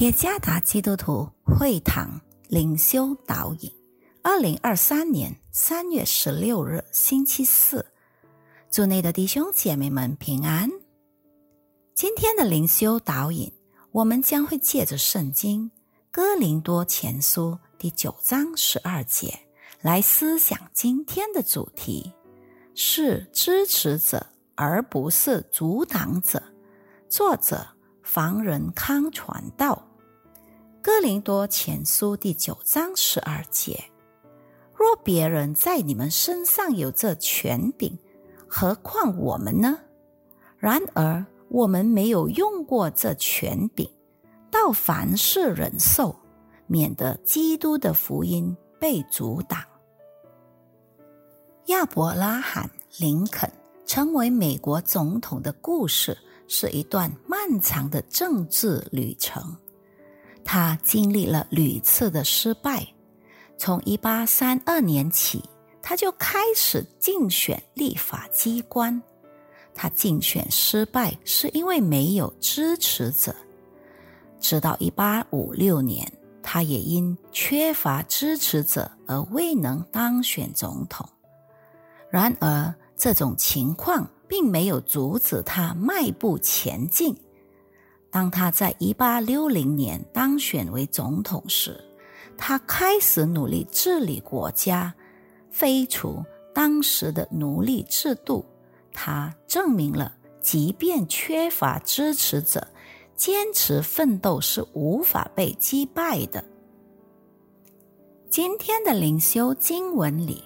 [0.00, 3.72] 耶加达基督徒会堂灵修导引，
[4.22, 7.84] 二零二三年三月十六日星期四，
[8.70, 10.70] 祝内的弟兄姐妹们平安。
[11.96, 13.52] 今天的灵修导引，
[13.90, 15.68] 我们将会借着圣经
[16.12, 19.36] 哥林多前书第九章十二节
[19.82, 22.12] 来思想今天的主题：
[22.76, 26.40] 是支持者而不是阻挡者。
[27.08, 27.66] 作者
[28.04, 29.86] 房仁康传道。
[30.88, 33.78] 哥林多前书第九章十二节：
[34.74, 37.94] 若别人在你们身上有这权柄，
[38.48, 39.78] 何况我们呢？
[40.56, 43.86] 然而我们没有用过这权柄，
[44.50, 46.16] 到凡事忍受，
[46.66, 49.62] 免得基督的福音被阻挡。
[51.66, 52.66] 亚伯拉罕·
[52.98, 53.52] 林肯
[53.84, 56.16] 成为美国总统的故事，
[56.48, 59.54] 是一段漫长的政治旅程。
[60.50, 62.82] 他经历了屡次的失败，
[63.58, 65.44] 从一八三二年起，
[65.82, 69.02] 他就开始竞选立法机关。
[69.74, 73.36] 他竞选失败是因为没有支持者。
[74.40, 76.10] 直到一八五六年，
[76.42, 81.06] 他也因缺乏支持者而未能当选总统。
[82.08, 87.14] 然而，这种情况并没有阻止他迈步前进。
[88.10, 91.78] 当他在一八六零年当选为总统时，
[92.36, 94.94] 他开始努力治理国家，
[95.50, 98.44] 废除当时的奴隶制度。
[98.92, 102.66] 他证明了，即便缺乏支持者，
[103.14, 106.42] 坚持奋斗是无法被击败的。
[108.30, 110.42] 今天的灵修经文里，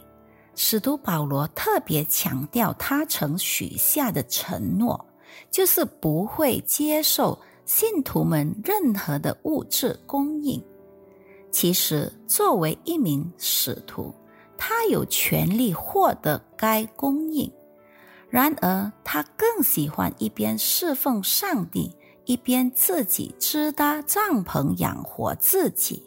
[0.55, 5.07] 使徒保罗特别强调他曾许下的承诺，
[5.51, 7.39] 就是不会接受。
[7.65, 10.63] 信徒们任何的物质供应，
[11.51, 14.15] 其实作为一名使徒，
[14.59, 17.51] 他有权利获得该供应。
[18.29, 26.03] 然而，他更喜欢一边侍奉上帝，一边自己支搭帐篷养活自己。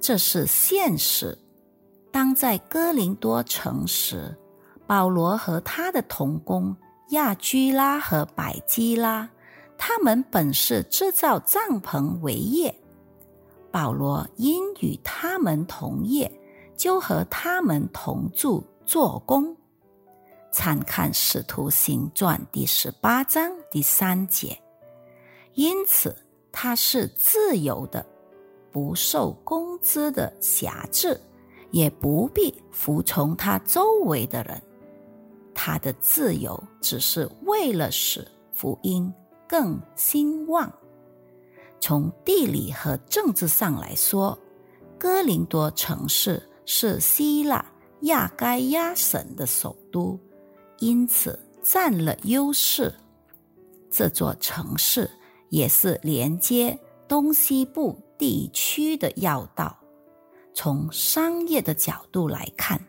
[0.00, 1.36] 这是现实。
[2.10, 4.34] 当在哥林多城时，
[4.86, 6.74] 保罗和他的同工
[7.10, 9.28] 亚居拉和百基拉。
[9.78, 12.74] 他们本是制造帐篷为业，
[13.70, 16.30] 保罗因与他们同业，
[16.76, 19.56] 就和他们同住做工。
[20.50, 24.58] 参看《使徒行传》第十八章第三节。
[25.54, 26.16] 因此，
[26.50, 28.04] 他是自由的，
[28.72, 31.20] 不受工资的辖制，
[31.70, 34.62] 也不必服从他周围的人。
[35.54, 39.12] 他的自由只是为了使福音。
[39.48, 40.72] 更兴旺。
[41.80, 44.38] 从地理和政治上来说，
[44.98, 47.64] 哥林多城市是希腊
[48.02, 50.18] 亚该亚省的首都，
[50.78, 52.92] 因此占了优势。
[53.90, 55.10] 这座城市
[55.48, 59.78] 也是连接东西部地区的要道。
[60.54, 62.80] 从商业的角度来看，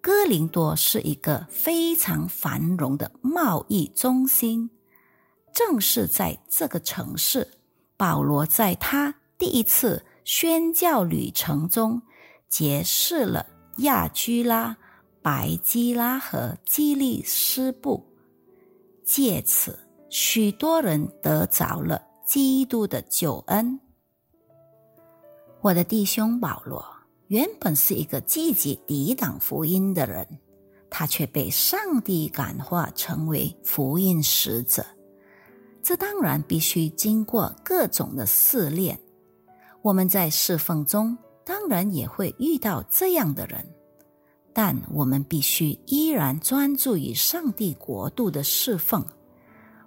[0.00, 4.68] 哥林多是一个非常繁荣的贸易中心。
[5.52, 7.46] 正是在这个城市，
[7.96, 12.00] 保罗在他第一次宣教旅程中
[12.48, 13.46] 结识了
[13.78, 14.76] 亚居拉、
[15.20, 18.04] 白基拉和基利斯布，
[19.04, 23.78] 借此许多人得着了基督的救恩。
[25.60, 26.84] 我的弟兄保罗
[27.28, 30.26] 原本是一个积极抵挡福音的人，
[30.90, 34.84] 他却被上帝感化成为福音使者。
[35.92, 38.98] 这当然必须经过各种的试炼。
[39.82, 43.62] 我们在侍奉中当然也会遇到这样的人，
[44.54, 49.04] 但我们必须依然专注于上帝国度的侍奉，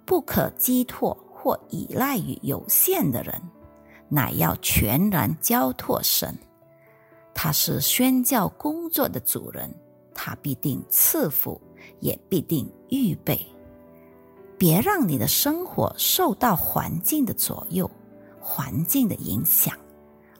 [0.04, 3.42] 不可寄托或依赖于有限的人，
[4.08, 6.38] 乃要全然交托神。
[7.34, 9.74] 他是宣教工作的主人，
[10.14, 11.60] 他必定赐福，
[11.98, 13.44] 也必定预备。
[14.58, 17.90] 别让你的生活受到环境的左右、
[18.40, 19.74] 环境的影响，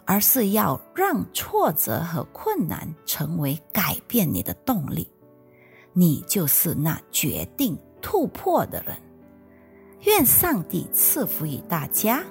[0.05, 5.09] 而是要让挫折和困难成为改变你的动力。
[5.93, 8.97] 你就是那决定突破的人。
[10.03, 12.23] 愿上帝赐福于大家。